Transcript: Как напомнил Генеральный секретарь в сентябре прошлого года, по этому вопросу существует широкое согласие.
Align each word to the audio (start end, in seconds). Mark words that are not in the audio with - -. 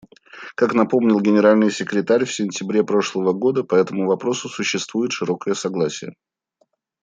Как 0.55 0.73
напомнил 0.73 1.19
Генеральный 1.19 1.69
секретарь 1.69 2.25
в 2.25 2.33
сентябре 2.33 2.83
прошлого 2.83 3.33
года, 3.33 3.63
по 3.63 3.75
этому 3.75 4.07
вопросу 4.07 4.49
существует 4.49 5.11
широкое 5.11 5.53
согласие. 5.53 6.15